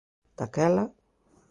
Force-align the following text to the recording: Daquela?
Daquela? 0.37 0.85